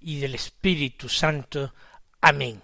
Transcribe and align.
y 0.00 0.20
del 0.20 0.34
Espíritu 0.34 1.08
Santo. 1.08 1.74
Amén. 2.20 2.62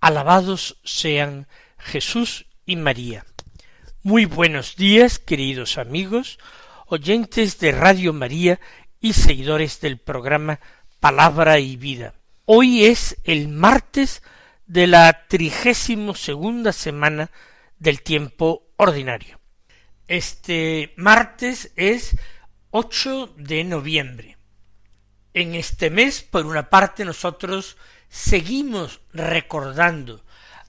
Alabados 0.00 0.78
sean 0.84 1.46
Jesús 1.78 2.46
y 2.66 2.76
María. 2.76 3.24
Muy 4.02 4.26
buenos 4.26 4.76
días, 4.76 5.18
queridos 5.18 5.78
amigos, 5.78 6.38
oyentes 6.86 7.58
de 7.58 7.72
Radio 7.72 8.12
María 8.12 8.60
y 9.00 9.14
seguidores 9.14 9.80
del 9.80 9.98
programa 9.98 10.60
Palabra 11.00 11.58
y 11.58 11.76
Vida. 11.76 12.14
Hoy 12.44 12.84
es 12.84 13.16
el 13.24 13.48
martes 13.48 14.22
de 14.66 14.86
la 14.86 15.26
trigésimo 15.28 16.14
segunda 16.14 16.72
semana 16.72 17.30
del 17.78 18.02
tiempo 18.02 18.68
ordinario. 18.76 19.40
Este 20.06 20.92
martes 20.96 21.72
es 21.76 22.16
8 22.70 23.34
de 23.38 23.64
noviembre. 23.64 24.33
En 25.34 25.56
este 25.56 25.90
mes, 25.90 26.22
por 26.22 26.46
una 26.46 26.70
parte, 26.70 27.04
nosotros 27.04 27.76
seguimos 28.08 29.00
recordando 29.12 30.24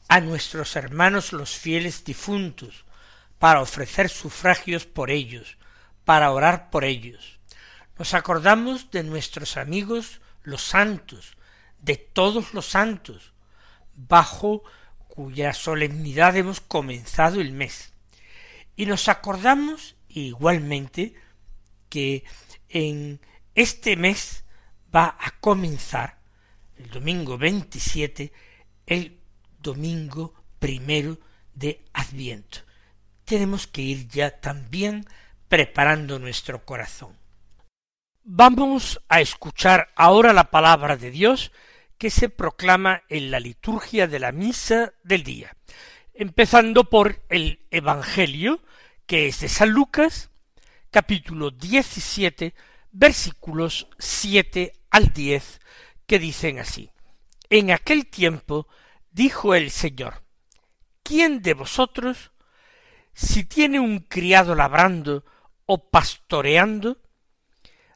a 0.07 0.19
nuestros 0.19 0.75
hermanos 0.75 1.33
los 1.33 1.55
fieles 1.55 2.03
difuntos, 2.03 2.83
para 3.37 3.61
ofrecer 3.61 4.09
sufragios 4.09 4.85
por 4.85 5.11
ellos, 5.11 5.57
para 6.03 6.31
orar 6.31 6.71
por 6.71 6.83
ellos. 6.83 7.39
Nos 7.99 8.15
acordamos 8.15 8.89
de 8.89 9.03
nuestros 9.03 9.55
amigos 9.55 10.19
los 10.41 10.63
santos, 10.63 11.37
de 11.79 11.97
todos 11.97 12.55
los 12.55 12.65
santos, 12.65 13.33
bajo 13.93 14.63
cuya 15.07 15.53
solemnidad 15.53 16.35
hemos 16.37 16.59
comenzado 16.59 17.39
el 17.39 17.51
mes. 17.51 17.93
Y 18.75 18.87
nos 18.87 19.09
acordamos 19.09 19.95
igualmente 20.09 21.13
que 21.89 22.23
en 22.69 23.19
este 23.53 23.95
mes 23.95 24.44
va 24.95 25.17
a 25.19 25.31
comenzar 25.41 26.19
el 26.77 26.89
domingo 26.89 27.37
27, 27.37 28.31
el 28.85 29.19
domingo 29.59 30.33
primero 30.59 31.17
de 31.53 31.83
Adviento. 31.93 32.59
Tenemos 33.25 33.67
que 33.67 33.81
ir 33.81 34.07
ya 34.07 34.39
también 34.39 35.05
preparando 35.49 36.19
nuestro 36.19 36.63
corazón. 36.63 37.17
Vamos 38.23 39.01
a 39.09 39.19
escuchar 39.21 39.89
ahora 39.95 40.33
la 40.33 40.49
palabra 40.49 40.97
de 40.97 41.11
Dios 41.11 41.51
que 41.97 42.09
se 42.09 42.29
proclama 42.29 43.03
en 43.09 43.31
la 43.31 43.39
liturgia 43.39 44.07
de 44.07 44.19
la 44.19 44.31
misa 44.31 44.93
del 45.03 45.23
día, 45.23 45.55
empezando 46.13 46.85
por 46.85 47.21
el 47.29 47.65
Evangelio, 47.69 48.61
que 49.05 49.27
es 49.27 49.41
de 49.41 49.49
San 49.49 49.69
Lucas, 49.69 50.29
capítulo 50.89 51.51
17, 51.51 52.53
versículos 52.91 53.87
7 53.99 54.73
al 54.95 55.11
10, 55.11 55.59
que 56.07 56.19
dicen 56.19 56.57
así. 56.57 56.89
En 57.49 57.71
aquel 57.71 58.07
tiempo 58.07 58.65
dijo 59.11 59.53
el 59.53 59.69
Señor, 59.69 60.23
¿quién 61.03 61.41
de 61.41 61.53
vosotros, 61.53 62.31
si 63.13 63.43
tiene 63.43 63.81
un 63.81 63.99
criado 63.99 64.55
labrando 64.55 65.25
o 65.65 65.89
pastoreando, 65.89 66.97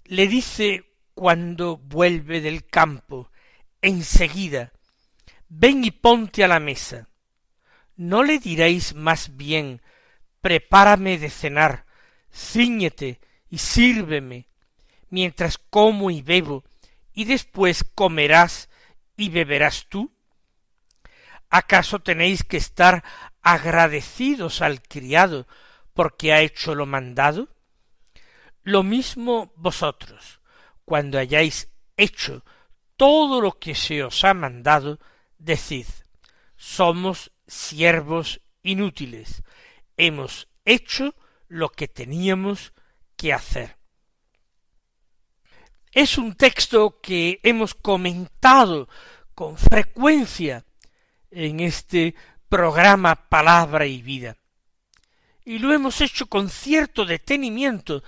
le 0.03 0.27
dice 0.27 0.91
cuando 1.13 1.77
vuelve 1.77 2.41
del 2.41 2.67
campo, 2.67 3.31
enseguida, 3.81 4.73
ven 5.47 5.85
y 5.85 5.91
ponte 5.91 6.43
a 6.43 6.49
la 6.49 6.59
mesa? 6.59 7.07
¿No 7.95 8.23
le 8.23 8.39
diréis 8.39 8.93
más 8.93 9.37
bien, 9.37 9.81
prepárame 10.41 11.17
de 11.17 11.29
cenar, 11.29 11.85
cíñete 12.29 13.21
y 13.49 13.59
sírveme, 13.59 14.49
mientras 15.09 15.57
como 15.57 16.11
y 16.11 16.21
bebo, 16.21 16.65
y 17.13 17.25
después 17.25 17.83
comerás 17.83 18.69
y 19.15 19.29
beberás 19.29 19.87
tú? 19.89 20.13
¿Acaso 21.49 21.99
tenéis 21.99 22.43
que 22.43 22.57
estar 22.57 23.03
agradecidos 23.41 24.61
al 24.61 24.81
criado 24.81 25.47
porque 25.93 26.33
ha 26.33 26.41
hecho 26.41 26.75
lo 26.75 26.85
mandado? 26.85 27.49
Lo 28.63 28.83
mismo 28.83 29.51
vosotros, 29.55 30.41
cuando 30.85 31.17
hayáis 31.17 31.69
hecho 31.97 32.43
todo 32.97 33.41
lo 33.41 33.57
que 33.57 33.73
se 33.73 34.03
os 34.03 34.23
ha 34.23 34.33
mandado, 34.33 34.99
decid, 35.37 35.87
somos 36.55 37.31
siervos 37.47 38.41
inútiles, 38.61 39.43
hemos 39.97 40.47
hecho 40.65 41.15
lo 41.47 41.69
que 41.69 41.87
teníamos 41.87 42.73
que 43.15 43.33
hacer. 43.33 43.78
Es 45.91 46.19
un 46.19 46.35
texto 46.35 46.99
que 47.01 47.39
hemos 47.41 47.73
comentado 47.73 48.87
con 49.33 49.57
frecuencia 49.57 50.63
en 51.31 51.59
este 51.61 52.13
programa 52.47 53.15
Palabra 53.15 53.87
y 53.87 54.03
Vida. 54.03 54.37
Y 55.43 55.57
lo 55.57 55.73
hemos 55.73 55.99
hecho 56.01 56.27
con 56.27 56.49
cierto 56.49 57.05
detenimiento, 57.05 58.03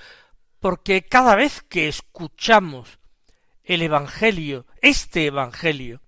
porque 0.60 1.08
cada 1.08 1.36
vez 1.36 1.64
que 1.64 1.88
escuchamos 1.88 3.00
el 3.64 3.82
Evangelio, 3.82 4.68
este 4.84 5.26
Evangelio, 5.26 6.04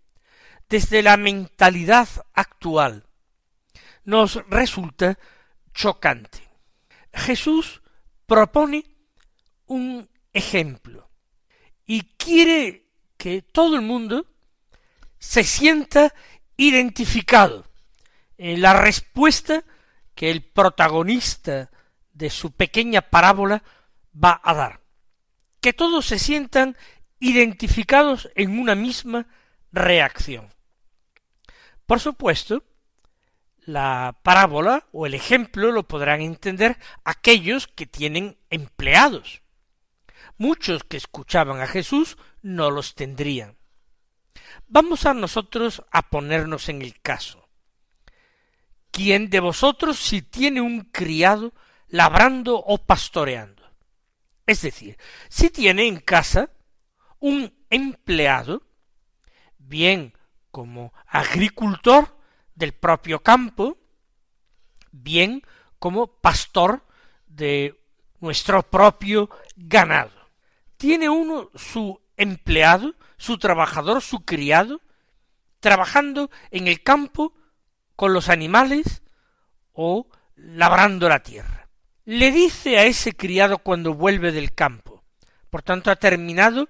desde 0.70 1.02
la 1.02 1.18
mentalidad 1.18 2.08
actual, 2.34 3.08
nos 4.04 4.36
resulta 4.48 5.18
chocante. 5.74 6.48
Jesús 7.12 7.82
propone 8.28 8.86
un 9.66 10.08
ejemplo 10.34 11.13
y 11.86 12.02
quiere 12.18 12.86
que 13.18 13.42
todo 13.42 13.76
el 13.76 13.82
mundo 13.82 14.26
se 15.20 15.44
sienta 15.44 16.14
identificado 16.58 17.66
en 18.38 18.62
la 18.62 18.74
respuesta 18.74 19.64
que 20.16 20.30
el 20.30 20.44
protagonista 20.44 21.72
de 22.14 22.30
su 22.30 22.52
pequeña 22.52 23.02
parábola 23.02 23.64
va 24.22 24.40
a 24.44 24.54
dar. 24.54 24.80
Que 25.62 25.74
todos 25.74 26.06
se 26.06 26.20
sientan 26.20 26.78
identificados 27.20 28.30
en 28.36 28.60
una 28.60 28.76
misma 28.76 29.28
reacción. 29.72 30.54
Por 31.86 32.00
supuesto, 32.00 32.64
la 33.66 34.20
parábola 34.24 34.88
o 34.92 35.06
el 35.06 35.14
ejemplo 35.14 35.72
lo 35.72 35.88
podrán 35.88 36.22
entender 36.22 36.78
aquellos 37.04 37.68
que 37.68 37.86
tienen 37.86 38.38
empleados. 38.50 39.43
Muchos 40.38 40.84
que 40.84 40.98
escuchaban 40.98 41.62
a 41.62 41.68
Jesús 41.68 42.18
no 42.42 42.72
los 42.72 42.96
tendrían. 42.96 43.58
Vamos 44.68 45.06
a 45.06 45.14
nosotros 45.14 45.84
a 45.92 46.10
ponernos 46.10 46.70
en 46.70 46.82
el 46.82 47.00
caso. 47.02 47.48
¿Quién 48.92 49.30
de 49.30 49.40
vosotros 49.40 49.98
si 49.98 50.22
tiene 50.22 50.62
un 50.62 50.82
criado 50.82 51.54
labrando 51.88 52.58
o 52.58 52.78
pastoreando? 52.78 53.64
Es 54.46 54.62
decir, 54.62 54.98
si 55.30 55.50
tiene 55.50 55.88
en 55.88 56.00
casa 56.00 56.52
un 57.20 57.54
empleado, 57.70 58.64
bien 59.58 60.14
como 60.52 60.94
agricultor, 61.08 62.16
del 62.56 62.74
propio 62.74 63.24
campo, 63.24 63.78
bien 64.92 65.42
como 65.80 66.08
pastor 66.08 66.86
de 67.26 67.80
nuestro 68.20 68.64
propio 68.64 69.30
ganado. 69.56 70.23
Tiene 70.84 71.08
uno 71.08 71.50
su 71.56 72.02
empleado, 72.18 72.94
su 73.16 73.38
trabajador, 73.38 74.02
su 74.02 74.26
criado, 74.26 74.82
trabajando 75.62 76.30
en 76.52 76.68
el 76.68 76.84
campo 76.84 77.34
con 77.96 78.12
los 78.12 78.28
animales 78.28 79.02
o 79.72 80.10
labrando 80.36 81.08
la 81.08 81.24
tierra. 81.24 81.70
Le 82.04 82.34
dice 82.34 82.80
a 82.80 82.84
ese 82.84 83.16
criado 83.16 83.60
cuando 83.60 83.94
vuelve 83.94 84.34
del 84.34 84.54
campo, 84.54 85.06
por 85.50 85.62
tanto 85.62 85.90
ha 85.90 85.96
terminado 85.96 86.68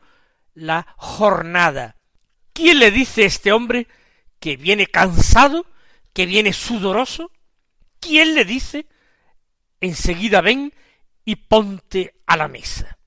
la 0.53 0.85
jornada. 0.95 1.95
¿Quién 2.53 2.77
le 2.77 2.91
dice 2.91 3.23
a 3.23 3.25
este 3.25 3.51
hombre 3.51 3.87
que 4.39 4.57
viene 4.57 4.85
cansado 4.85 5.65
que 6.13 6.27
viene 6.27 6.53
sudoroso, 6.53 7.31
¿quién 7.99 8.35
le 8.35 8.45
dice 8.45 8.85
enseguida 9.81 10.41
ven 10.41 10.71
y 11.25 11.35
ponte 11.35 12.21
a 12.27 12.37
la 12.37 12.47
mesa? 12.47 12.99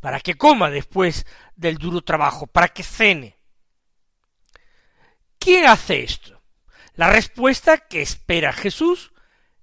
Para 0.00 0.20
que 0.20 0.36
coma 0.36 0.70
después 0.70 1.26
del 1.56 1.76
duro 1.76 2.02
trabajo, 2.02 2.46
para 2.46 2.68
que 2.68 2.82
cene. 2.82 3.38
¿Quién 5.38 5.66
hace 5.66 6.02
esto? 6.02 6.42
La 6.94 7.10
respuesta 7.10 7.78
que 7.88 8.02
espera 8.02 8.52
Jesús 8.52 9.12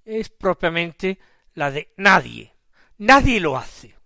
es 0.04 0.28
propiamente 0.28 1.18
la 1.54 1.70
de 1.70 1.92
nadie. 1.96 2.54
Nadie 2.98 3.40
lo 3.40 3.56
hace. 3.56 3.96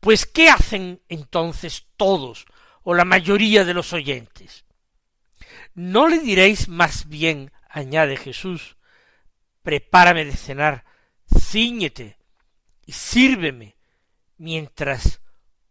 Pues 0.00 0.26
¿qué 0.26 0.48
hacen 0.48 1.02
entonces 1.08 1.86
todos 1.96 2.46
o 2.82 2.94
la 2.94 3.04
mayoría 3.04 3.64
de 3.64 3.74
los 3.74 3.92
oyentes? 3.92 4.64
¿No 5.74 6.08
le 6.08 6.18
diréis 6.18 6.68
más 6.68 7.08
bien, 7.08 7.52
añade 7.68 8.16
Jesús, 8.16 8.76
prepárame 9.62 10.24
de 10.24 10.36
cenar, 10.36 10.84
ciñete 11.38 12.16
y 12.86 12.92
sírveme 12.92 13.76
mientras 14.38 15.20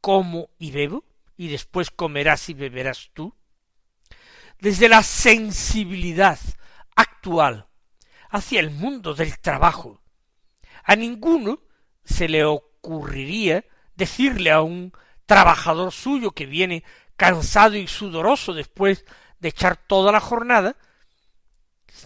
como 0.08 0.52
y 0.58 0.72
bebo, 0.72 1.04
y 1.36 1.50
después 1.50 1.92
comerás 1.92 2.48
y 2.48 2.54
beberás 2.54 3.10
tú? 3.14 3.36
Desde 4.58 4.88
la 4.88 5.04
sensibilidad 5.04 6.40
actual 6.96 7.68
hacia 8.30 8.62
el 8.62 8.72
mundo 8.72 9.16
del 9.16 9.38
trabajo, 9.40 10.02
a 10.86 10.96
ninguno 10.96 11.60
se 12.06 12.30
le 12.30 12.46
ocurriría 12.46 13.66
decirle 13.98 14.52
a 14.52 14.62
un 14.62 14.94
trabajador 15.26 15.92
suyo 15.92 16.32
que 16.32 16.46
viene 16.46 16.86
cansado 17.18 17.76
y 17.76 17.86
sudoroso 17.86 18.54
después 18.54 19.04
de 19.42 19.50
echar 19.50 19.76
toda 19.76 20.14
la 20.14 20.22
jornada, 20.22 20.78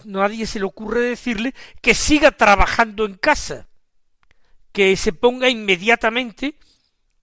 nadie 0.06 0.48
se 0.48 0.58
le 0.58 0.64
ocurre 0.64 1.02
decirle 1.02 1.54
que 1.80 1.94
siga 1.94 2.32
trabajando 2.32 3.04
en 3.04 3.14
casa, 3.14 3.68
que 4.72 4.96
se 4.96 5.12
ponga 5.12 5.48
inmediatamente 5.48 6.58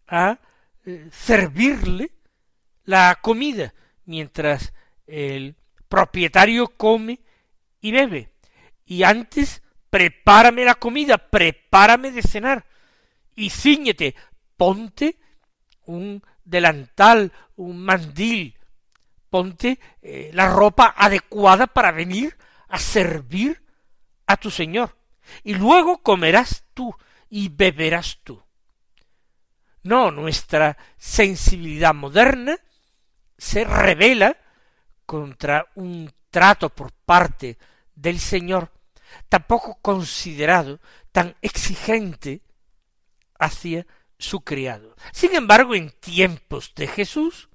a 0.07 0.39
eh, 0.85 1.09
servirle 1.11 2.11
la 2.85 3.19
comida 3.21 3.73
mientras 4.05 4.73
el 5.07 5.55
propietario 5.87 6.67
come 6.67 7.19
y 7.81 7.91
bebe. 7.91 8.31
Y 8.85 9.03
antes 9.03 9.61
prepárame 9.89 10.65
la 10.65 10.75
comida, 10.75 11.17
prepárame 11.17 12.11
de 12.11 12.21
cenar 12.21 12.65
y 13.35 13.49
ciñete, 13.49 14.15
ponte 14.57 15.17
un 15.85 16.21
delantal, 16.43 17.31
un 17.55 17.83
mandil, 17.83 18.57
ponte 19.29 19.79
eh, 20.01 20.31
la 20.33 20.49
ropa 20.49 20.93
adecuada 20.97 21.67
para 21.67 21.91
venir 21.91 22.37
a 22.67 22.79
servir 22.79 23.63
a 24.27 24.37
tu 24.37 24.51
Señor. 24.51 24.97
Y 25.43 25.53
luego 25.55 25.99
comerás 25.99 26.65
tú 26.73 26.93
y 27.29 27.49
beberás 27.49 28.19
tú. 28.23 28.43
No, 29.83 30.11
nuestra 30.11 30.77
sensibilidad 30.97 31.93
moderna 31.93 32.57
se 33.37 33.63
revela 33.63 34.35
contra 35.05 35.67
un 35.75 36.11
trato 36.29 36.69
por 36.69 36.91
parte 36.91 37.57
del 37.95 38.19
Señor 38.19 38.71
tampoco 39.27 39.79
considerado 39.81 40.79
tan 41.11 41.35
exigente 41.41 42.41
hacia 43.39 43.87
su 44.17 44.41
criado. 44.41 44.95
Sin 45.11 45.35
embargo, 45.35 45.75
en 45.75 45.91
tiempos 45.91 46.73
de 46.75 46.87
Jesús, 46.87 47.49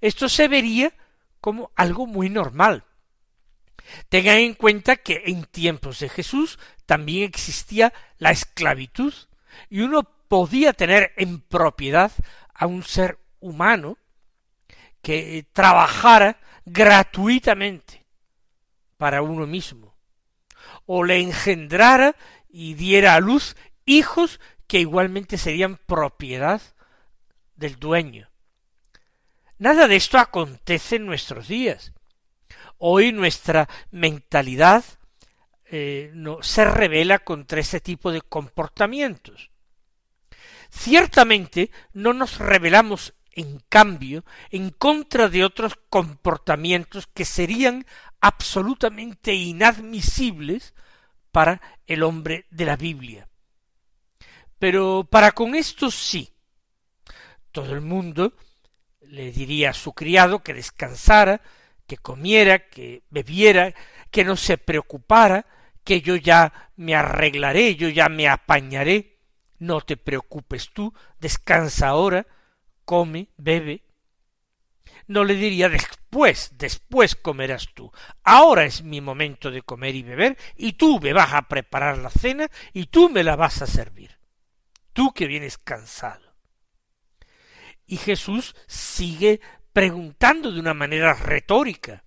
esto 0.00 0.28
se 0.28 0.48
vería 0.48 0.92
como 1.40 1.72
algo 1.74 2.06
muy 2.06 2.28
normal. 2.30 2.84
Tengan 4.08 4.38
en 4.38 4.54
cuenta 4.54 4.96
que 4.96 5.22
en 5.26 5.44
tiempos 5.44 5.98
de 5.98 6.08
Jesús 6.08 6.58
también 6.86 7.24
existía 7.24 7.92
la 8.18 8.30
esclavitud 8.30 9.12
y 9.68 9.80
uno 9.80 10.04
podía 10.32 10.72
tener 10.72 11.12
en 11.18 11.42
propiedad 11.42 12.10
a 12.54 12.66
un 12.66 12.84
ser 12.84 13.18
humano 13.38 13.98
que 15.02 15.44
trabajara 15.52 16.40
gratuitamente 16.64 18.06
para 18.96 19.20
uno 19.20 19.46
mismo, 19.46 19.94
o 20.86 21.04
le 21.04 21.20
engendrara 21.20 22.16
y 22.48 22.72
diera 22.72 23.14
a 23.14 23.20
luz 23.20 23.58
hijos 23.84 24.40
que 24.66 24.80
igualmente 24.80 25.36
serían 25.36 25.76
propiedad 25.76 26.62
del 27.54 27.78
dueño. 27.78 28.30
Nada 29.58 29.86
de 29.86 29.96
esto 29.96 30.16
acontece 30.16 30.96
en 30.96 31.04
nuestros 31.04 31.46
días. 31.46 31.92
Hoy 32.78 33.12
nuestra 33.12 33.68
mentalidad 33.90 34.82
eh, 35.66 36.10
no, 36.14 36.42
se 36.42 36.64
revela 36.64 37.18
contra 37.18 37.60
ese 37.60 37.80
tipo 37.80 38.10
de 38.12 38.22
comportamientos. 38.22 39.51
Ciertamente 40.72 41.70
no 41.92 42.14
nos 42.14 42.38
rebelamos 42.38 43.12
en 43.34 43.60
cambio 43.68 44.24
en 44.50 44.70
contra 44.70 45.28
de 45.28 45.44
otros 45.44 45.74
comportamientos 45.90 47.06
que 47.06 47.26
serían 47.26 47.86
absolutamente 48.20 49.34
inadmisibles 49.34 50.74
para 51.30 51.60
el 51.86 52.02
hombre 52.02 52.46
de 52.50 52.64
la 52.64 52.76
Biblia. 52.76 53.28
Pero 54.58 55.06
para 55.10 55.32
con 55.32 55.54
esto 55.54 55.90
sí. 55.90 56.32
Todo 57.52 57.74
el 57.74 57.82
mundo 57.82 58.34
le 59.02 59.30
diría 59.30 59.70
a 59.70 59.74
su 59.74 59.92
criado 59.92 60.42
que 60.42 60.54
descansara, 60.54 61.42
que 61.86 61.98
comiera, 61.98 62.70
que 62.70 63.02
bebiera, 63.10 63.74
que 64.10 64.24
no 64.24 64.36
se 64.36 64.56
preocupara, 64.56 65.46
que 65.84 66.00
yo 66.00 66.16
ya 66.16 66.70
me 66.76 66.94
arreglaré, 66.94 67.76
yo 67.76 67.90
ya 67.90 68.08
me 68.08 68.26
apañaré. 68.26 69.11
No 69.62 69.80
te 69.80 69.96
preocupes 69.96 70.70
tú, 70.72 70.92
descansa 71.20 71.88
ahora, 71.88 72.26
come, 72.84 73.28
bebe. 73.36 73.82
No 75.06 75.24
le 75.24 75.34
diría 75.34 75.68
después, 75.68 76.52
después 76.58 77.14
comerás 77.14 77.68
tú. 77.74 77.92
Ahora 78.24 78.64
es 78.64 78.82
mi 78.82 79.00
momento 79.00 79.50
de 79.50 79.62
comer 79.62 79.94
y 79.94 80.02
beber, 80.02 80.36
y 80.56 80.72
tú 80.72 81.00
me 81.00 81.12
vas 81.12 81.32
a 81.32 81.42
preparar 81.42 81.98
la 81.98 82.10
cena, 82.10 82.48
y 82.72 82.86
tú 82.86 83.08
me 83.08 83.22
la 83.22 83.36
vas 83.36 83.62
a 83.62 83.66
servir 83.66 84.22
tú 84.92 85.12
que 85.12 85.26
vienes 85.26 85.58
cansado. 85.58 86.34
Y 87.86 87.96
Jesús 87.96 88.54
sigue 88.66 89.40
preguntando 89.72 90.52
de 90.52 90.60
una 90.60 90.74
manera 90.74 91.14
retórica, 91.14 92.04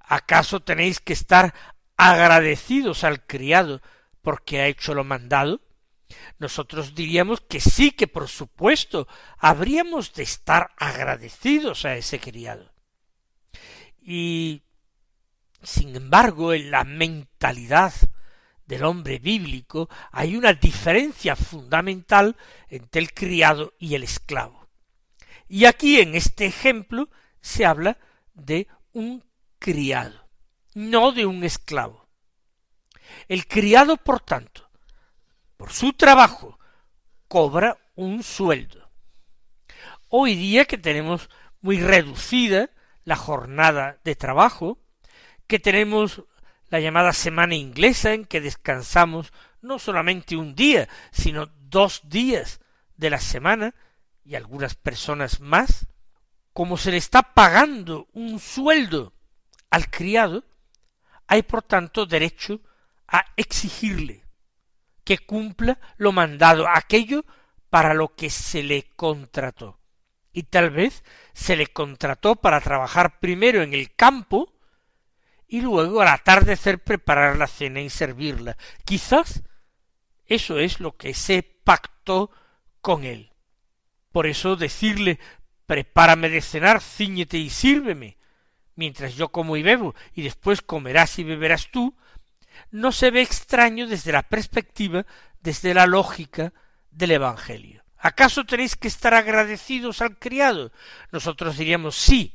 ¿acaso 0.00 0.60
tenéis 0.60 1.00
que 1.00 1.12
estar 1.12 1.54
agradecidos 1.96 3.04
al 3.04 3.26
criado 3.26 3.82
porque 4.22 4.60
ha 4.60 4.66
hecho 4.66 4.94
lo 4.94 5.04
mandado? 5.04 5.60
Nosotros 6.38 6.94
diríamos 6.94 7.40
que 7.40 7.60
sí, 7.60 7.90
que 7.90 8.06
por 8.06 8.28
supuesto 8.28 9.08
habríamos 9.38 10.12
de 10.14 10.22
estar 10.22 10.72
agradecidos 10.76 11.84
a 11.84 11.96
ese 11.96 12.20
criado. 12.20 12.72
Y 14.00 14.62
sin 15.62 15.96
embargo, 15.96 16.52
en 16.52 16.70
la 16.70 16.84
mentalidad 16.84 17.92
del 18.66 18.84
hombre 18.84 19.18
bíblico 19.18 19.88
hay 20.12 20.36
una 20.36 20.52
diferencia 20.52 21.36
fundamental 21.36 22.36
entre 22.68 23.00
el 23.00 23.12
criado 23.12 23.74
y 23.78 23.94
el 23.94 24.02
esclavo. 24.02 24.68
Y 25.48 25.64
aquí 25.64 26.00
en 26.00 26.14
este 26.14 26.46
ejemplo 26.46 27.08
se 27.40 27.64
habla 27.64 27.98
de 28.34 28.68
un 28.92 29.24
criado, 29.58 30.28
no 30.74 31.12
de 31.12 31.26
un 31.26 31.44
esclavo. 31.44 32.08
El 33.28 33.46
criado, 33.46 33.96
por 33.96 34.20
tanto, 34.20 34.65
su 35.68 35.92
trabajo, 35.92 36.58
cobra 37.28 37.78
un 37.94 38.22
sueldo. 38.22 38.90
Hoy 40.08 40.34
día 40.34 40.64
que 40.64 40.78
tenemos 40.78 41.28
muy 41.60 41.80
reducida 41.80 42.70
la 43.04 43.16
jornada 43.16 43.98
de 44.04 44.14
trabajo, 44.14 44.78
que 45.46 45.58
tenemos 45.58 46.22
la 46.68 46.80
llamada 46.80 47.12
semana 47.12 47.54
inglesa 47.54 48.12
en 48.12 48.24
que 48.24 48.40
descansamos 48.40 49.32
no 49.60 49.78
solamente 49.78 50.36
un 50.36 50.54
día, 50.54 50.88
sino 51.12 51.46
dos 51.60 52.02
días 52.04 52.60
de 52.96 53.10
la 53.10 53.20
semana 53.20 53.74
y 54.24 54.34
algunas 54.34 54.74
personas 54.74 55.40
más, 55.40 55.86
como 56.52 56.76
se 56.76 56.90
le 56.90 56.96
está 56.96 57.22
pagando 57.34 58.08
un 58.12 58.38
sueldo 58.38 59.12
al 59.70 59.90
criado, 59.90 60.44
hay 61.26 61.42
por 61.42 61.62
tanto 61.62 62.06
derecho 62.06 62.60
a 63.06 63.24
exigirle 63.36 64.25
que 65.06 65.18
cumpla 65.18 65.78
lo 65.96 66.10
mandado, 66.10 66.66
aquello 66.68 67.24
para 67.70 67.94
lo 67.94 68.14
que 68.14 68.28
se 68.28 68.64
le 68.64 68.90
contrató. 68.96 69.78
Y 70.32 70.42
tal 70.42 70.70
vez 70.70 71.04
se 71.32 71.56
le 71.56 71.68
contrató 71.68 72.36
para 72.36 72.60
trabajar 72.60 73.20
primero 73.20 73.62
en 73.62 73.72
el 73.72 73.94
campo, 73.94 74.52
y 75.48 75.60
luego 75.60 76.02
al 76.02 76.08
atardecer 76.08 76.82
preparar 76.82 77.36
la 77.36 77.46
cena 77.46 77.80
y 77.80 77.88
servirla. 77.88 78.56
Quizás 78.84 79.44
eso 80.26 80.58
es 80.58 80.80
lo 80.80 80.96
que 80.96 81.14
se 81.14 81.44
pactó 81.44 82.32
con 82.80 83.04
él. 83.04 83.32
Por 84.10 84.26
eso 84.26 84.56
decirle 84.56 85.20
prepárame 85.66 86.28
de 86.28 86.40
cenar, 86.40 86.80
ciñete 86.80 87.38
y 87.38 87.50
sírveme, 87.50 88.18
mientras 88.74 89.14
yo 89.14 89.28
como 89.28 89.56
y 89.56 89.62
bebo, 89.62 89.94
y 90.14 90.22
después 90.22 90.62
comerás 90.62 91.18
y 91.18 91.24
beberás 91.24 91.70
tú, 91.70 91.96
no 92.70 92.92
se 92.92 93.10
ve 93.10 93.22
extraño 93.22 93.86
desde 93.86 94.12
la 94.12 94.22
perspectiva, 94.22 95.06
desde 95.40 95.74
la 95.74 95.86
lógica 95.86 96.52
del 96.90 97.12
Evangelio. 97.12 97.84
¿Acaso 97.98 98.44
tenéis 98.44 98.76
que 98.76 98.88
estar 98.88 99.14
agradecidos 99.14 100.00
al 100.02 100.18
criado? 100.18 100.72
Nosotros 101.12 101.56
diríamos 101.56 101.96
sí, 101.96 102.32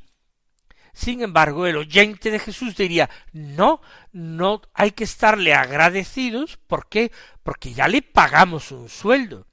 Sin 0.94 1.22
embargo, 1.22 1.66
el 1.66 1.78
oyente 1.78 2.32
de 2.32 2.40
Jesús 2.40 2.76
diría, 2.76 3.10
no, 3.32 3.82
no 4.12 4.62
hay 4.74 4.92
que 4.92 5.06
estarle 5.06 5.54
agradecidos, 5.54 6.58
¿por 6.58 6.90
qué? 6.90 7.14
Porque 7.44 7.74
ya 7.74 7.88
le 7.88 8.02
pagamos 8.02 8.72
un 8.72 8.90
sueldo. 8.90 9.48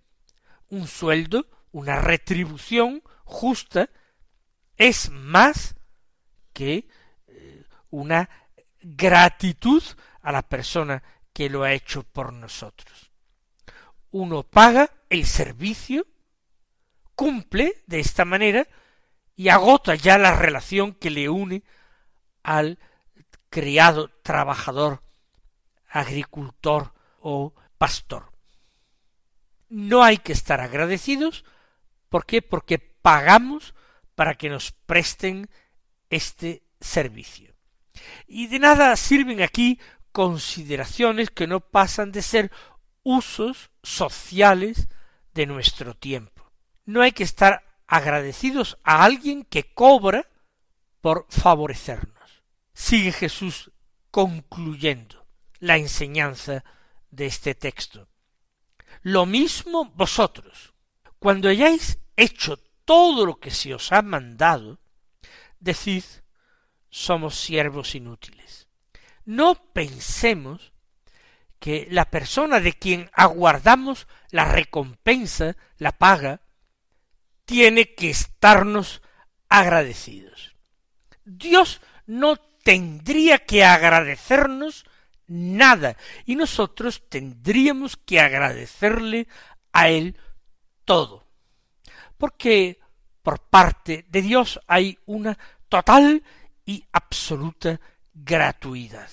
Un 0.69 0.89
sueldo, 0.89 1.47
una 1.71 2.01
retribución 2.01 3.03
justa, 3.25 3.89
es 4.77 5.11
más 5.11 5.77
que 6.53 6.89
eh, 7.29 7.65
una 7.91 8.29
gratitud 8.81 9.83
a 10.23 10.33
la 10.33 10.43
persona 10.43 11.03
que 11.33 11.49
lo 11.49 11.63
ha 11.63 11.73
hecho 11.73 12.03
por 12.03 12.33
nosotros. 12.33 13.11
Uno 14.11 14.43
paga 14.43 14.91
el 15.11 15.27
servicio, 15.27 16.07
cumple 17.15 17.83
de 17.87 18.01
esta 18.01 18.25
manera 18.25 18.67
y 19.37 19.49
agota 19.49 19.95
ya 19.95 20.19
la 20.19 20.35
relación 20.35 20.95
que 20.95 21.11
le 21.11 21.29
une 21.29 21.63
al 22.43 22.79
criado, 23.51 24.11
trabajador, 24.23 25.03
agricultor 25.89 26.93
o 27.21 27.55
pastor. 27.79 28.33
No 29.69 30.03
hay 30.03 30.19
que 30.19 30.33
estar 30.33 30.61
agradecidos, 30.61 31.45
¿por 32.09 32.25
qué? 32.27 32.43
Porque 32.43 32.79
pagamos 32.79 33.75
para 34.15 34.35
que 34.35 34.49
nos 34.49 34.73
presten 34.73 35.49
este 36.11 36.63
servicio. 36.81 37.55
Y 38.27 38.47
de 38.47 38.59
nada 38.59 38.97
sirven 38.97 39.43
aquí 39.43 39.79
consideraciones 40.19 41.31
que 41.31 41.47
no 41.47 41.61
pasan 41.61 42.11
de 42.11 42.23
ser 42.23 42.51
usos 43.05 43.71
sociales 43.85 44.89
de 45.33 45.47
nuestro 45.47 45.95
tiempo. 45.95 46.51
No 46.87 47.03
hay 47.03 47.13
que 47.13 47.23
estar 47.23 47.63
agradecidos 47.87 48.79
a 48.83 49.05
alguien 49.05 49.45
que 49.45 49.73
cobra 49.73 50.29
por 51.01 51.27
favorecernos. 51.29 52.43
Sigue 52.73 53.13
Jesús 53.13 53.71
concluyendo 54.11 55.25
la 55.61 55.77
enseñanza 55.77 56.65
de 57.13 57.27
este 57.27 57.55
texto. 57.55 58.09
Lo 59.03 59.25
mismo 59.25 59.85
vosotros, 59.95 60.75
cuando 61.21 61.49
hayáis 61.49 62.01
hecho 62.17 62.59
todo 62.85 63.25
lo 63.25 63.39
que 63.39 63.53
se 63.53 63.73
os 63.73 63.93
ha 63.93 64.03
mandado, 64.03 64.81
decid, 65.61 66.03
somos 66.91 67.37
siervos 67.39 67.95
inútiles. 67.95 68.58
No 69.29 69.57
pensemos 69.75 70.73
que 71.59 71.87
la 71.91 72.07
persona 72.11 72.61
de 72.61 72.73
quien 72.73 73.11
aguardamos 73.13 74.09
la 74.31 74.47
recompensa, 74.47 75.55
la 75.77 75.93
paga, 75.93 76.41
tiene 77.45 77.95
que 77.95 78.09
estarnos 78.09 79.03
agradecidos. 79.51 80.57
Dios 81.27 81.83
no 82.07 82.37
tendría 82.37 83.45
que 83.45 83.67
agradecernos 83.67 84.87
nada 85.27 85.99
y 86.25 86.35
nosotros 86.35 87.07
tendríamos 87.11 87.99
que 87.99 88.21
agradecerle 88.21 89.29
a 89.75 89.91
Él 89.91 90.17
todo. 90.87 91.27
Porque 92.17 92.81
por 93.23 93.41
parte 93.41 94.07
de 94.09 94.23
Dios 94.23 94.59
hay 94.67 94.99
una 95.05 95.37
total 95.69 96.23
y 96.65 96.87
absoluta 96.93 97.79
gratuidad. 98.25 99.11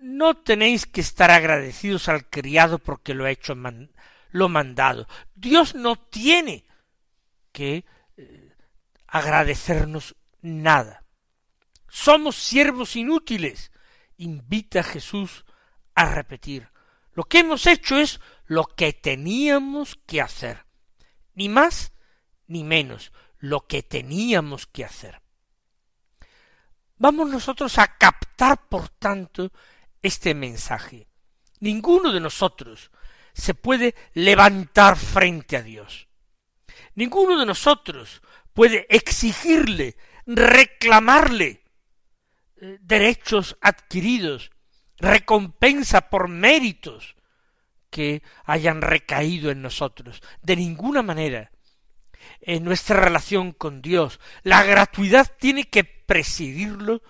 No 0.00 0.36
tenéis 0.36 0.86
que 0.86 1.00
estar 1.00 1.30
agradecidos 1.30 2.08
al 2.08 2.28
criado 2.28 2.78
porque 2.78 3.14
lo 3.14 3.24
ha 3.24 3.30
hecho 3.30 3.54
lo 4.30 4.48
mandado. 4.48 5.08
Dios 5.34 5.74
no 5.74 5.96
tiene 5.96 6.64
que 7.52 7.84
eh, 8.16 8.52
agradecernos 9.06 10.16
nada. 10.42 11.04
Somos 11.88 12.36
siervos 12.36 12.96
inútiles. 12.96 13.70
Invita 14.16 14.82
Jesús 14.82 15.44
a 15.94 16.06
repetir. 16.06 16.68
Lo 17.14 17.24
que 17.24 17.38
hemos 17.38 17.66
hecho 17.66 17.96
es 17.96 18.20
lo 18.46 18.64
que 18.64 18.92
teníamos 18.92 19.94
que 20.06 20.20
hacer. 20.20 20.66
Ni 21.34 21.48
más 21.48 21.92
ni 22.46 22.64
menos. 22.64 23.12
Lo 23.38 23.66
que 23.66 23.82
teníamos 23.82 24.66
que 24.66 24.84
hacer. 24.84 25.23
Vamos 26.96 27.28
nosotros 27.28 27.78
a 27.78 27.96
captar, 27.98 28.68
por 28.68 28.88
tanto, 28.88 29.50
este 30.00 30.34
mensaje. 30.34 31.08
Ninguno 31.60 32.12
de 32.12 32.20
nosotros 32.20 32.90
se 33.32 33.54
puede 33.54 33.94
levantar 34.12 34.96
frente 34.96 35.56
a 35.56 35.62
Dios. 35.62 36.08
Ninguno 36.94 37.38
de 37.38 37.46
nosotros 37.46 38.22
puede 38.52 38.86
exigirle, 38.88 39.96
reclamarle 40.26 41.64
eh, 42.56 42.78
derechos 42.80 43.56
adquiridos, 43.60 44.50
recompensa 44.96 46.08
por 46.08 46.28
méritos 46.28 47.16
que 47.90 48.22
hayan 48.44 48.82
recaído 48.82 49.50
en 49.50 49.62
nosotros. 49.62 50.22
De 50.42 50.56
ninguna 50.56 51.02
manera. 51.02 51.50
En 52.40 52.64
nuestra 52.64 53.00
relación 53.00 53.52
con 53.52 53.82
Dios, 53.82 54.20
la 54.42 54.62
gratuidad 54.62 55.30
tiene 55.38 55.64
que 55.64 55.84
presidirlo 55.84 57.02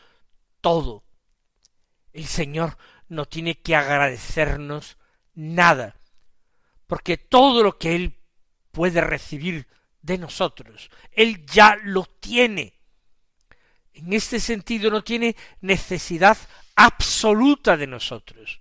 todo. 0.60 1.04
El 2.12 2.26
Señor 2.26 2.76
no 3.08 3.26
tiene 3.26 3.60
que 3.60 3.76
agradecernos 3.76 4.96
nada 5.34 5.96
porque 6.86 7.16
todo 7.16 7.62
lo 7.62 7.78
que 7.78 7.94
Él 7.94 8.20
puede 8.70 9.00
recibir 9.00 9.66
de 10.02 10.18
nosotros, 10.18 10.90
Él 11.12 11.44
ya 11.46 11.76
lo 11.82 12.04
tiene. 12.04 12.74
En 13.92 14.12
este 14.12 14.40
sentido 14.40 14.90
no 14.90 15.02
tiene 15.02 15.36
necesidad 15.60 16.36
absoluta 16.74 17.76
de 17.76 17.86
nosotros. 17.86 18.60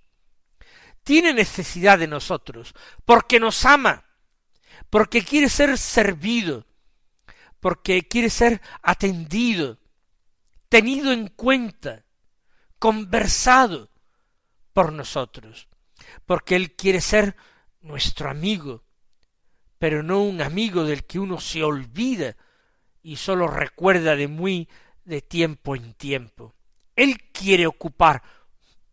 Tiene 1.02 1.34
necesidad 1.34 1.98
de 1.98 2.06
nosotros 2.06 2.74
porque 3.04 3.38
nos 3.38 3.64
ama, 3.64 4.04
porque 4.94 5.24
quiere 5.24 5.48
ser 5.48 5.76
servido, 5.76 6.64
porque 7.58 8.06
quiere 8.06 8.30
ser 8.30 8.60
atendido, 8.80 9.80
tenido 10.68 11.10
en 11.10 11.26
cuenta, 11.26 12.04
conversado 12.78 13.90
por 14.72 14.92
nosotros, 14.92 15.66
porque 16.26 16.54
Él 16.54 16.76
quiere 16.76 17.00
ser 17.00 17.34
nuestro 17.80 18.30
amigo, 18.30 18.84
pero 19.80 20.04
no 20.04 20.22
un 20.22 20.40
amigo 20.40 20.84
del 20.84 21.02
que 21.02 21.18
uno 21.18 21.40
se 21.40 21.64
olvida 21.64 22.36
y 23.02 23.16
sólo 23.16 23.48
recuerda 23.48 24.14
de 24.14 24.28
muy 24.28 24.68
de 25.04 25.22
tiempo 25.22 25.74
en 25.74 25.94
tiempo. 25.94 26.54
Él 26.94 27.32
quiere 27.32 27.66
ocupar 27.66 28.22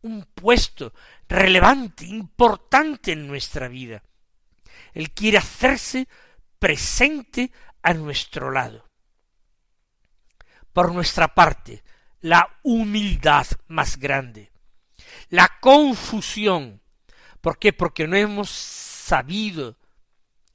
un 0.01 0.25
puesto 0.34 0.96
relevante, 1.29 2.08
importante 2.08 3.12
en 3.12 3.27
nuestra 3.27 3.67
vida. 3.67 4.01
Él 4.93 5.11
quiere 5.11 5.38
hacerse 5.38 6.07
presente 6.59 7.51
a 7.81 7.93
nuestro 7.93 8.51
lado. 8.51 8.85
Por 10.73 10.93
nuestra 10.93 11.33
parte, 11.33 11.83
la 12.21 12.59
humildad 12.63 13.47
más 13.67 13.97
grande, 13.97 14.51
la 15.29 15.57
confusión. 15.59 16.81
¿Por 17.41 17.57
qué? 17.57 17.73
Porque 17.73 18.07
no 18.07 18.15
hemos 18.15 18.50
sabido 18.50 19.77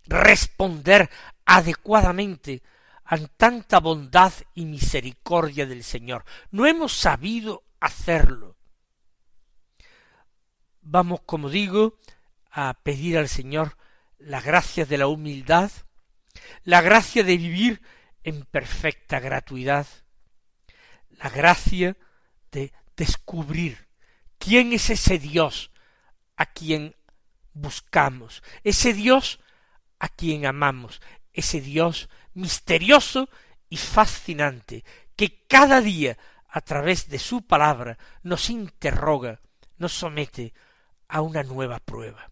responder 0.07 1.11
adecuadamente 1.45 2.63
a 3.05 3.19
tanta 3.19 3.81
bondad 3.81 4.33
y 4.55 4.65
misericordia 4.65 5.67
del 5.67 5.85
Señor. 5.85 6.25
No 6.51 6.67
hemos 6.67 6.93
sabido 6.93 7.65
hacerlo. 7.81 8.57
Vamos, 10.81 11.21
como 11.27 11.51
digo, 11.51 11.99
a 12.51 12.75
pedir 12.83 13.19
al 13.19 13.29
Señor 13.29 13.77
la 14.19 14.41
gracia 14.41 14.85
de 14.87 14.99
la 14.99 15.07
humildad, 15.07 15.71
la 16.65 16.81
gracia 16.81 17.23
de 17.23 17.37
vivir 17.37 17.83
en 18.25 18.45
perfecta 18.45 19.21
gratuidad, 19.21 19.87
la 21.11 21.31
gracia 21.31 21.97
de 22.51 22.73
descubrir 22.97 23.89
quién 24.39 24.73
es 24.73 24.91
ese 24.91 25.19
Dios 25.19 25.71
a 26.37 26.47
quien 26.47 26.97
buscamos, 27.53 28.43
ese 28.65 28.93
Dios 28.93 29.41
a 29.99 30.09
quien 30.09 30.47
amamos, 30.47 31.01
ese 31.33 31.61
Dios 31.61 32.09
misterioso 32.35 33.29
y 33.69 33.77
fascinante, 33.77 34.85
que 35.17 35.47
cada 35.47 35.81
día 35.81 36.19
a 36.49 36.61
través 36.61 37.09
de 37.09 37.19
su 37.19 37.47
palabra 37.47 37.99
nos 38.23 38.51
interroga, 38.51 39.41
nos 39.79 39.93
somete 39.93 40.55
a 41.09 41.21
una 41.21 41.43
nueva 41.43 41.79
prueba. 41.81 42.31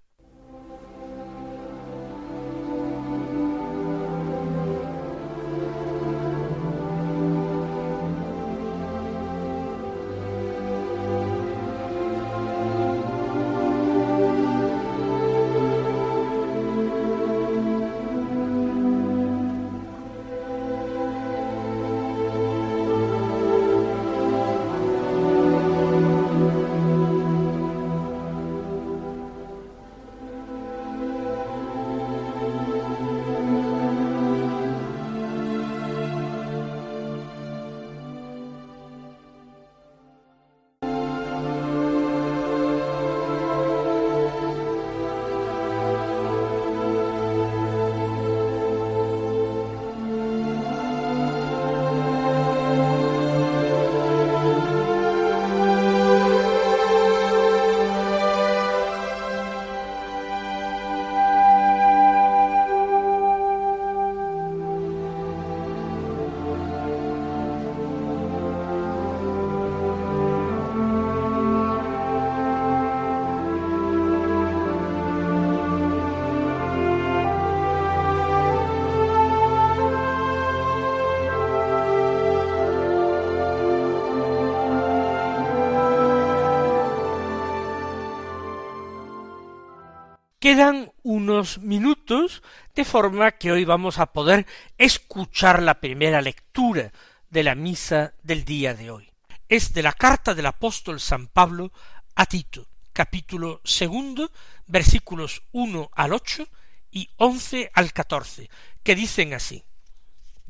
Quedan 90.54 90.92
unos 91.02 91.58
minutos 91.58 92.40
de 92.76 92.84
forma 92.84 93.32
que 93.32 93.50
hoy 93.50 93.64
vamos 93.64 93.99
a 93.99 94.12
poder 94.12 94.46
escuchar 94.78 95.61
la 95.61 95.80
primera 95.80 96.23
lectura 96.23 96.92
de 97.28 97.42
la 97.42 97.56
misa 97.56 98.14
del 98.23 98.44
día 98.44 98.73
de 98.73 98.92
hoy. 98.92 99.11
Es 99.49 99.73
de 99.73 99.82
la 99.82 99.92
carta 99.92 100.32
del 100.32 100.46
apóstol 100.46 101.00
San 101.00 101.26
Pablo 101.26 101.73
a 102.14 102.26
Tito, 102.26 102.68
capítulo 102.92 103.62
segundo, 103.64 104.30
versículos 104.68 105.42
uno 105.50 105.90
al 105.92 106.12
ocho 106.12 106.46
y 106.92 107.11
once 107.16 107.73
al 107.75 107.92
catorce, 107.92 108.49
que 108.84 108.94
dicen 108.94 109.34
así 109.34 109.64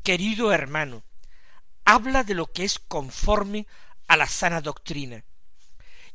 Querido 0.03 0.53
hermano, 0.53 1.01
habla 1.83 2.23
de 2.23 2.35
lo 2.35 2.45
que 2.45 2.63
es 2.63 2.77
conforme 2.77 3.65
a 4.07 4.17
la 4.17 4.27
sana 4.27 4.61
doctrina, 4.61 5.23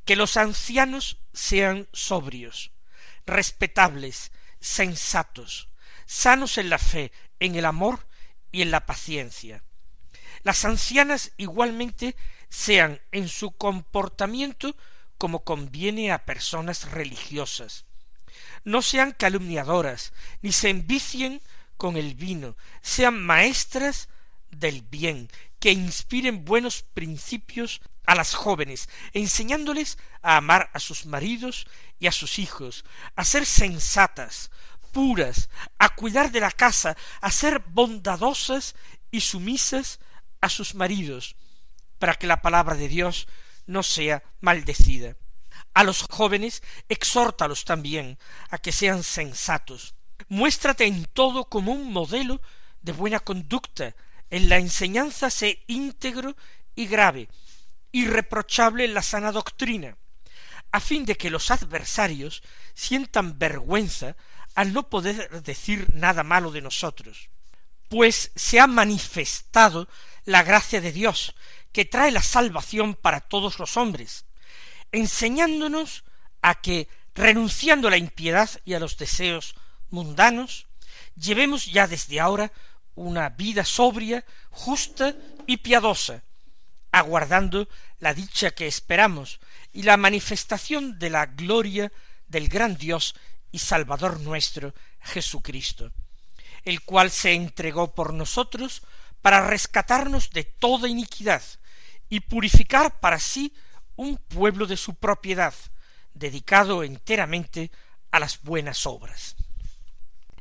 que 0.04 0.14
los 0.14 0.36
ancianos 0.36 1.16
sean 1.32 1.88
sobrios, 1.92 2.70
respetables, 3.26 4.32
sensatos, 4.60 5.68
sanos 6.06 6.58
en 6.58 6.70
la 6.70 6.78
fe, 6.78 7.12
en 7.38 7.56
el 7.56 7.64
amor 7.64 8.06
y 8.52 8.62
en 8.62 8.70
la 8.70 8.86
paciencia. 8.86 9.62
Las 10.42 10.64
ancianas 10.64 11.32
igualmente 11.36 12.16
sean 12.48 13.00
en 13.12 13.28
su 13.28 13.52
comportamiento 13.52 14.76
como 15.18 15.44
conviene 15.44 16.12
a 16.12 16.24
personas 16.24 16.90
religiosas. 16.90 17.84
No 18.64 18.82
sean 18.82 19.12
calumniadoras, 19.12 20.12
ni 20.40 20.52
se 20.52 20.70
envicien 20.70 21.42
con 21.76 21.96
el 21.96 22.14
vino, 22.14 22.56
sean 22.82 23.22
maestras 23.22 24.08
del 24.50 24.82
bien, 24.82 25.28
que 25.58 25.72
inspiren 25.72 26.44
buenos 26.44 26.82
principios 26.82 27.80
a 28.06 28.14
las 28.14 28.34
jóvenes, 28.34 28.88
enseñándoles 29.12 29.98
a 30.22 30.36
amar 30.36 30.70
a 30.72 30.80
sus 30.80 31.06
maridos 31.06 31.66
y 31.98 32.06
a 32.06 32.12
sus 32.12 32.38
hijos, 32.38 32.84
a 33.14 33.24
ser 33.24 33.46
sensatas, 33.46 34.50
puras, 34.92 35.48
a 35.78 35.90
cuidar 35.90 36.30
de 36.30 36.40
la 36.40 36.50
casa, 36.50 36.96
a 37.20 37.30
ser 37.30 37.60
bondadosas 37.60 38.74
y 39.10 39.20
sumisas 39.20 40.00
a 40.40 40.48
sus 40.48 40.74
maridos, 40.74 41.36
para 41.98 42.14
que 42.14 42.26
la 42.26 42.42
palabra 42.42 42.74
de 42.74 42.88
Dios 42.88 43.28
no 43.66 43.82
sea 43.82 44.22
maldecida. 44.40 45.16
A 45.74 45.84
los 45.84 46.02
jóvenes 46.10 46.62
exhórtalos 46.88 47.64
también 47.64 48.18
a 48.50 48.58
que 48.58 48.72
sean 48.72 49.02
sensatos. 49.02 49.94
Muéstrate 50.28 50.86
en 50.86 51.04
todo 51.04 51.44
como 51.44 51.72
un 51.72 51.92
modelo 51.92 52.40
de 52.82 52.92
buena 52.92 53.20
conducta, 53.20 53.94
en 54.30 54.48
la 54.48 54.58
enseñanza 54.58 55.30
sé 55.30 55.62
íntegro 55.66 56.36
y 56.74 56.86
grave, 56.86 57.28
irreprochable 57.92 58.86
la 58.88 59.02
sana 59.02 59.32
doctrina, 59.32 59.96
a 60.72 60.80
fin 60.80 61.04
de 61.04 61.16
que 61.16 61.30
los 61.30 61.50
adversarios 61.50 62.42
sientan 62.74 63.38
vergüenza 63.38 64.16
al 64.54 64.72
no 64.72 64.88
poder 64.88 65.42
decir 65.42 65.86
nada 65.94 66.22
malo 66.22 66.50
de 66.50 66.60
nosotros, 66.60 67.30
pues 67.88 68.30
se 68.36 68.60
ha 68.60 68.66
manifestado 68.66 69.88
la 70.24 70.42
gracia 70.42 70.80
de 70.80 70.92
Dios, 70.92 71.34
que 71.72 71.84
trae 71.84 72.10
la 72.10 72.22
salvación 72.22 72.94
para 72.94 73.20
todos 73.20 73.58
los 73.58 73.76
hombres, 73.76 74.26
enseñándonos 74.92 76.04
a 76.42 76.60
que, 76.60 76.88
renunciando 77.14 77.88
a 77.88 77.90
la 77.90 77.96
impiedad 77.96 78.50
y 78.64 78.74
a 78.74 78.80
los 78.80 78.96
deseos 78.96 79.54
mundanos, 79.90 80.66
llevemos 81.16 81.66
ya 81.66 81.86
desde 81.86 82.20
ahora 82.20 82.52
una 82.94 83.28
vida 83.28 83.64
sobria, 83.64 84.24
justa 84.50 85.14
y 85.46 85.58
piadosa, 85.58 86.22
aguardando 86.92 87.68
la 87.98 88.14
dicha 88.14 88.50
que 88.50 88.66
esperamos 88.66 89.40
y 89.72 89.82
la 89.82 89.96
manifestación 89.96 90.98
de 90.98 91.10
la 91.10 91.26
gloria 91.26 91.92
del 92.26 92.48
gran 92.48 92.76
Dios 92.76 93.14
y 93.52 93.58
Salvador 93.58 94.20
nuestro, 94.20 94.74
Jesucristo, 95.00 95.92
el 96.64 96.82
cual 96.82 97.10
se 97.10 97.32
entregó 97.32 97.94
por 97.94 98.12
nosotros 98.12 98.82
para 99.22 99.46
rescatarnos 99.46 100.30
de 100.30 100.44
toda 100.44 100.88
iniquidad 100.88 101.42
y 102.08 102.20
purificar 102.20 103.00
para 103.00 103.18
sí 103.18 103.52
un 103.96 104.16
pueblo 104.16 104.66
de 104.66 104.76
su 104.76 104.94
propiedad, 104.94 105.54
dedicado 106.14 106.82
enteramente 106.82 107.70
a 108.10 108.18
las 108.18 108.42
buenas 108.42 108.86
obras. 108.86 109.36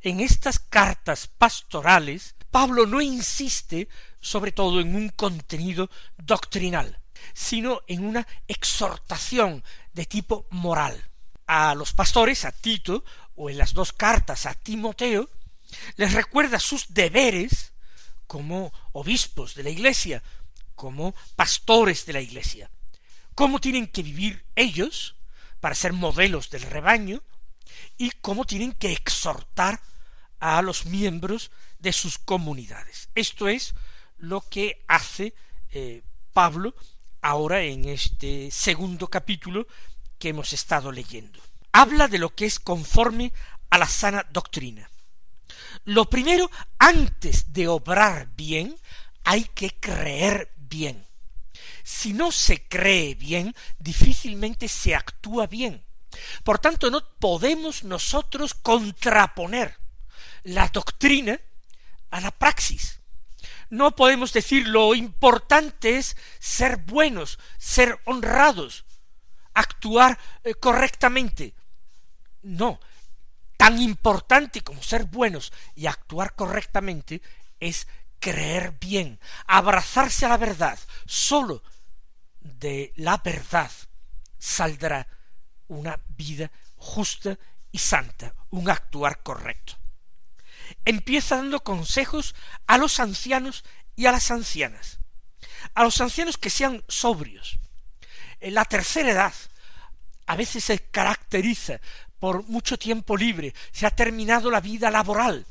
En 0.02 0.22
estas 0.22 0.60
cartas 0.60 1.28
pastorales, 1.28 2.36
Pablo 2.52 2.86
no 2.86 3.02
insiste 3.02 3.88
sobre 4.20 4.52
todo 4.52 4.80
en 4.80 4.96
un 4.96 5.10
contenido 5.10 5.90
doctrinal, 6.18 7.00
sino 7.34 7.82
en 7.88 8.06
una 8.06 8.28
exhortación 8.48 9.64
de 9.94 10.06
tipo 10.06 10.48
moral. 10.50 11.10
A 11.48 11.74
los 11.76 11.94
pastores, 11.94 12.46
a 12.46 12.52
Tito, 12.52 13.04
o 13.36 13.50
en 13.50 13.58
las 13.58 13.74
dos 13.74 13.94
cartas 13.94 14.46
a 14.46 14.54
Timoteo, 14.54 15.30
les 15.96 16.14
recuerda 16.14 16.60
sus 16.60 16.94
deberes 16.94 17.74
como 18.28 18.72
obispos 18.92 19.56
de 19.56 19.64
la 19.64 19.70
Iglesia, 19.70 20.22
como 20.76 21.16
pastores 21.36 22.06
de 22.06 22.14
la 22.14 22.22
Iglesia, 22.22 22.70
cómo 23.36 23.60
tienen 23.60 23.88
que 23.88 24.04
vivir 24.04 24.46
ellos 24.56 25.16
para 25.60 25.76
ser 25.76 25.94
modelos 25.94 26.50
del 26.50 26.62
rebaño 26.62 27.22
y 27.98 28.12
cómo 28.12 28.46
tienen 28.46 28.72
que 28.74 28.92
exhortar 28.92 29.82
a 30.39 30.62
los 30.62 30.86
miembros 30.86 31.52
de 31.80 31.93
sus 31.93 32.17
comunidades. 32.17 33.10
Esto 33.15 33.47
es 33.47 33.73
lo 34.17 34.41
que 34.41 34.84
hace 34.88 35.34
eh, 35.71 36.04
Pablo 36.34 36.75
ahora 37.21 37.62
en 37.62 37.86
este 37.86 38.49
segundo 38.52 39.08
capítulo 39.08 39.67
que 40.17 40.30
hemos 40.30 40.54
estado 40.54 40.91
leyendo. 40.91 41.39
Habla 41.71 42.08
de 42.08 42.19
lo 42.19 42.34
que 42.36 42.45
es 42.45 42.60
conforme 42.60 43.32
a 43.69 43.78
la 43.78 43.88
sana 43.88 44.25
doctrina. 44.32 44.89
Lo 45.86 46.10
primero, 46.10 46.49
antes 46.78 47.54
de 47.54 47.67
obrar 47.67 48.30
bien, 48.36 48.75
hay 49.23 49.43
que 49.43 49.71
creer 49.80 50.52
bien. 50.58 51.06
Si 51.84 52.13
no 52.13 52.32
se 52.32 52.67
cree 52.67 53.15
bien, 53.15 53.56
difícilmente 53.80 54.67
se 54.67 54.95
actúa 54.95 55.47
bien. 55.47 55.84
Por 56.43 56.60
tanto, 56.60 56.89
no 56.89 57.02
podemos 57.19 57.84
nosotros 57.84 58.54
contraponer 58.54 59.78
la 60.43 60.67
doctrina 60.67 61.39
a 62.12 62.21
la 62.21 62.32
praxis. 62.32 62.99
No 63.69 63.95
podemos 63.95 64.34
decir 64.34 64.67
lo 64.67 64.95
importante 64.95 65.97
es 65.97 66.17
ser 66.39 66.78
buenos, 66.78 67.38
ser 67.58 67.99
honrados, 68.06 68.86
actuar 69.54 70.17
eh, 70.43 70.56
correctamente. 70.56 71.54
No, 72.41 72.80
tan 73.58 73.80
importante 73.80 74.62
como 74.62 74.82
ser 74.82 75.06
buenos 75.06 75.54
y 75.75 75.86
actuar 75.86 76.36
correctamente 76.36 77.21
es 77.60 77.88
creer 78.19 78.75
bien, 78.80 79.19
abrazarse 79.45 80.25
a 80.25 80.30
la 80.30 80.38
verdad. 80.38 80.80
Sólo 81.06 81.62
de 82.39 82.91
la 82.95 83.17
verdad 83.17 83.71
saldrá 84.39 85.06
una 85.67 85.99
vida 86.10 86.52
justa 86.75 87.38
y 87.71 87.78
santa, 87.78 88.34
un 88.49 88.69
actuar 88.69 89.21
correcto 89.21 89.79
empieza 90.86 91.38
dando 91.38 91.63
consejos 91.63 92.36
a 92.67 92.77
los 92.77 92.99
ancianos 92.99 93.63
y 93.95 94.05
a 94.05 94.12
las 94.12 94.32
ancianas. 94.32 94.99
A 95.73 95.84
los 95.84 95.99
ancianos 96.01 96.38
que 96.38 96.49
sean 96.49 96.84
sobrios. 96.88 97.60
En 98.39 98.53
la 98.53 98.65
tercera 98.65 99.12
edad 99.12 99.34
a 100.25 100.36
veces 100.36 100.63
se 100.63 100.79
caracteriza 100.79 101.82
por 102.19 102.43
mucho 102.43 102.77
tiempo 102.77 103.17
libre, 103.17 103.53
se 103.71 103.86
ha 103.86 103.91
terminado 103.91 104.51
la 104.51 104.60
vida 104.60 104.91
laboral, 104.91 105.45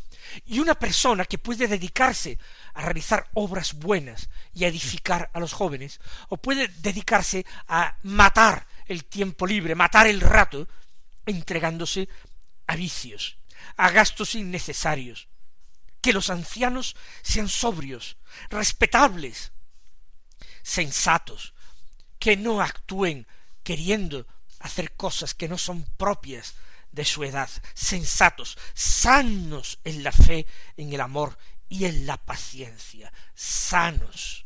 y 0.46 0.59
una 0.59 0.74
persona 0.74 1.24
que 1.24 1.38
puede 1.38 1.66
dedicarse 1.66 2.38
a 2.74 2.83
realizar 2.83 3.26
obras 3.35 3.74
buenas 3.74 4.28
y 4.54 4.64
a 4.64 4.68
edificar 4.68 5.31
a 5.33 5.40
los 5.40 5.52
jóvenes, 5.52 6.00
o 6.28 6.37
puede 6.37 6.68
dedicarse 6.68 7.44
a 7.66 7.96
matar 8.02 8.66
el 8.87 9.04
tiempo 9.04 9.46
libre, 9.46 9.74
matar 9.74 10.07
el 10.07 10.20
rato, 10.20 10.68
entregándose 11.26 12.09
a 12.66 12.76
vicios, 12.76 13.37
a 13.77 13.90
gastos 13.90 14.35
innecesarios. 14.35 15.29
Que 16.01 16.12
los 16.12 16.31
ancianos 16.31 16.97
sean 17.23 17.49
sobrios, 17.49 18.16
respetables, 18.51 19.53
sensatos, 20.62 21.55
que 22.18 22.37
no 22.37 22.61
actúen 22.61 23.27
queriendo 23.62 24.27
hacer 24.61 24.92
cosas 24.92 25.35
que 25.35 25.49
no 25.49 25.59
son 25.59 25.85
propias 25.97 26.55
de 26.92 27.05
su 27.05 27.25
edad, 27.25 27.51
sensatos, 27.75 28.57
sanos 28.75 29.79
en 29.85 30.03
la 30.03 30.12
fe, 30.12 30.47
en 30.77 30.92
el 30.92 31.01
amor 31.01 31.38
y 31.68 31.85
en 31.85 32.07
la 32.07 32.16
paciencia, 32.16 33.12
sanos, 33.35 34.44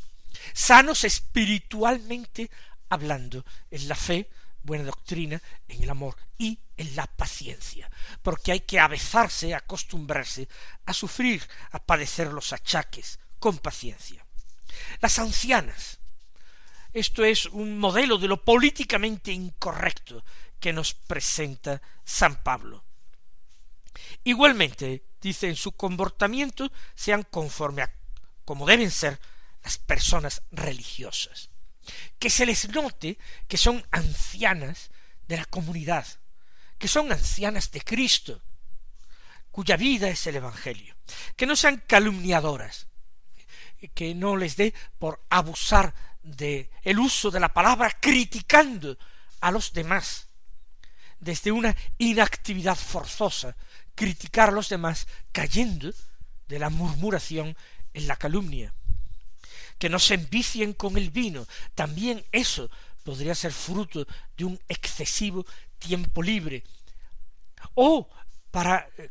sanos 0.53 1.05
espiritualmente 1.05 2.51
hablando, 2.89 3.45
en 3.71 3.89
la 3.89 3.95
fe, 3.95 4.29
buena 4.63 4.85
doctrina, 4.85 5.41
en 5.69 5.83
el 5.83 5.91
amor 5.91 6.17
y 6.39 6.59
en 6.77 6.95
la 6.97 7.07
paciencia, 7.07 7.91
porque 8.23 8.53
hay 8.53 8.61
que 8.61 8.81
avezarse, 8.81 9.55
acostumbrarse 9.55 10.49
a 10.87 10.93
sufrir, 10.93 11.47
a 11.71 11.79
padecer 11.79 12.33
los 12.33 12.53
achaques 12.53 13.19
con 13.39 13.59
paciencia. 13.59 14.25
Las 15.01 15.19
ancianas, 15.19 15.99
esto 16.93 17.25
es 17.25 17.47
un 17.47 17.79
modelo 17.79 18.19
de 18.19 18.29
lo 18.29 18.43
políticamente 18.43 19.33
incorrecto 19.33 20.25
que 20.61 20.73
nos 20.73 20.95
presenta 20.95 21.83
San 22.05 22.43
Pablo. 22.43 22.85
Igualmente, 24.25 25.05
dice, 25.21 25.49
en 25.49 25.57
su 25.57 25.73
comportamiento 25.73 26.71
sean 26.95 27.25
conforme 27.25 27.83
a 27.83 27.91
como 28.45 28.67
deben 28.67 28.91
ser 28.91 29.21
las 29.63 29.79
personas 29.79 30.43
religiosas. 30.51 31.52
Que 32.19 32.31
se 32.31 32.47
les 32.47 32.69
note 32.69 33.19
que 33.49 33.57
son 33.57 33.85
ancianas 33.91 34.91
de 35.27 35.37
la 35.37 35.45
comunidad, 35.45 36.07
que 36.79 36.89
son 36.89 37.13
ancianas 37.13 37.71
de 37.71 37.81
Cristo, 37.81 38.41
cuya 39.51 39.77
vida 39.77 40.09
es 40.09 40.27
el 40.27 40.37
Evangelio, 40.37 40.97
que 41.37 41.47
no 41.47 41.57
sean 41.57 41.83
calumniadoras, 41.87 42.87
que 43.95 44.15
no 44.15 44.37
les 44.37 44.57
dé 44.57 44.75
por 44.99 45.25
abusar 45.29 45.95
de 46.23 46.71
el 46.83 46.99
uso 46.99 47.31
de 47.31 47.41
la 47.41 47.53
palabra 47.53 47.91
criticando 48.01 48.97
a 49.41 49.51
los 49.51 49.73
demás, 49.73 50.29
desde 51.19 51.53
una 51.53 51.77
inactividad 51.99 52.77
forzosa, 52.77 53.57
criticar 53.95 54.49
a 54.49 54.53
los 54.53 54.69
demás 54.69 55.07
cayendo 55.33 55.93
de 56.49 56.59
la 56.59 56.71
murmuración 56.71 57.57
en 57.95 58.07
la 58.07 58.17
calumnia. 58.17 58.75
Que 59.83 59.89
no 59.89 59.99
se 59.99 60.15
envicien 60.15 60.75
con 60.75 60.97
el 60.97 61.11
vino, 61.11 61.45
también 61.75 62.25
eso 62.31 62.71
podría 63.03 63.35
ser 63.35 63.53
fruto 63.53 64.07
de 64.37 64.45
un 64.45 64.61
excesivo 64.69 65.45
tiempo 65.81 66.23
libre, 66.23 66.63
o 67.75 68.09
para, 68.53 68.89
eh, 68.97 69.11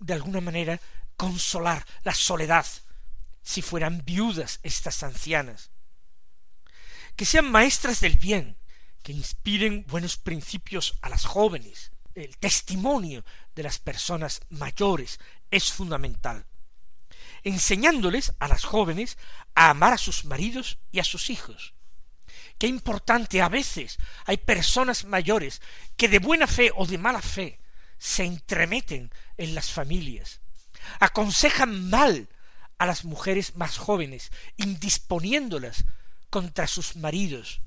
de 0.00 0.14
alguna 0.14 0.40
manera, 0.40 0.80
consolar 1.18 1.84
la 2.02 2.14
soledad, 2.14 2.64
si 3.42 3.60
fueran 3.60 4.06
viudas 4.06 4.58
estas 4.62 5.02
ancianas. 5.02 5.70
Que 7.14 7.26
sean 7.26 7.50
maestras 7.50 8.00
del 8.00 8.16
bien, 8.16 8.56
que 9.02 9.12
inspiren 9.12 9.84
buenos 9.86 10.16
principios 10.16 10.96
a 11.02 11.10
las 11.10 11.26
jóvenes. 11.26 11.92
El 12.14 12.38
testimonio 12.38 13.22
de 13.54 13.64
las 13.64 13.78
personas 13.78 14.40
mayores 14.48 15.20
es 15.50 15.70
fundamental, 15.70 16.46
enseñándoles 17.46 18.32
a 18.40 18.48
las 18.48 18.64
jóvenes 18.64 19.18
a 19.54 19.70
amar 19.70 19.92
a 19.92 19.98
sus 19.98 20.24
maridos 20.24 20.80
y 20.90 20.98
a 20.98 21.04
sus 21.04 21.30
hijos. 21.30 21.74
Qué 22.58 22.66
importante 22.66 23.40
a 23.40 23.48
veces 23.48 23.98
hay 24.24 24.36
personas 24.36 25.04
mayores 25.04 25.62
que 25.96 26.08
de 26.08 26.18
buena 26.18 26.48
fe 26.48 26.72
o 26.74 26.86
de 26.86 26.98
mala 26.98 27.22
fe 27.22 27.60
se 27.98 28.24
entremeten 28.24 29.12
en 29.36 29.54
las 29.54 29.70
familias, 29.70 30.40
aconsejan 30.98 31.88
mal 31.88 32.28
a 32.78 32.86
las 32.86 33.04
mujeres 33.04 33.54
más 33.54 33.78
jóvenes, 33.78 34.32
indisponiéndolas 34.56 35.84
contra 36.30 36.66
sus 36.66 36.96
maridos, 36.96 37.62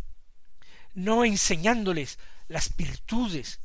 no 0.94 1.24
enseñándoles 1.24 2.20
las 2.50 2.76
virtudes 2.76 3.62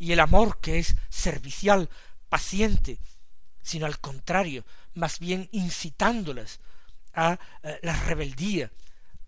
y 0.00 0.10
el 0.10 0.18
amor 0.18 0.58
que 0.60 0.80
es 0.80 0.96
servicial, 1.10 1.88
paciente, 2.28 2.98
sino 3.68 3.84
al 3.84 3.98
contrario, 4.00 4.64
más 4.94 5.18
bien 5.18 5.46
incitándolas 5.52 6.58
a 7.12 7.38
eh, 7.62 7.78
la 7.82 7.94
rebeldía, 7.94 8.72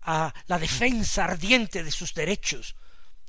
a 0.01 0.33
la 0.47 0.57
defensa 0.57 1.25
ardiente 1.25 1.83
de 1.83 1.91
sus 1.91 2.15
derechos, 2.15 2.75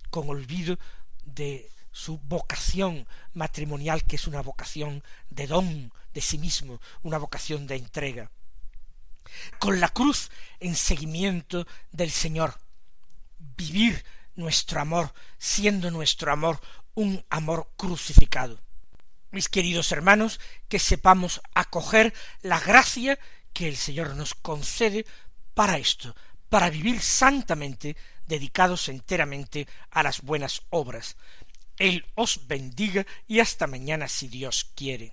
con 0.09 0.31
olvido 0.31 0.79
de 1.22 1.70
su 1.92 2.16
vocación 2.16 3.07
matrimonial, 3.35 4.05
que 4.05 4.16
es 4.16 4.27
una 4.27 4.40
vocación 4.40 5.05
de 5.29 5.46
don 5.46 5.92
de 6.14 6.22
sí 6.22 6.38
mismo, 6.38 6.81
una 7.03 7.18
vocación 7.18 7.66
de 7.66 7.77
entrega. 7.77 8.31
Con 9.59 9.81
la 9.81 9.90
cruz 9.90 10.31
en 10.61 10.75
seguimiento 10.75 11.66
del 11.90 12.11
Señor, 12.11 12.59
vivir 13.38 14.03
nuestro 14.35 14.81
amor, 14.81 15.12
siendo 15.37 15.90
nuestro 15.90 16.33
amor 16.33 16.59
un 16.94 17.22
amor 17.29 17.68
crucificado. 17.77 18.59
Mis 19.33 19.49
queridos 19.49 19.90
hermanos, 19.92 20.40
que 20.68 20.79
sepamos 20.79 21.40
acoger 21.55 22.14
la 22.42 22.61
gracia 22.61 23.18
que 23.53 23.66
el 23.66 23.77
Señor 23.77 24.14
nos 24.14 24.35
concede 24.35 25.07
para 25.55 25.79
esto, 25.79 26.14
para 26.49 26.71
vivir 26.71 27.01
santamente, 27.01 27.97
dedicados 28.27 28.88
enteramente 28.88 29.66
a 29.90 30.03
las 30.03 30.21
buenas 30.21 30.62
obras. 30.68 31.16
Él 31.79 32.05
os 32.14 32.47
bendiga 32.47 33.07
y 33.27 33.40
hasta 33.40 33.66
mañana 33.66 34.07
si 34.07 34.29
Dios 34.29 34.71
quiere. 34.75 35.12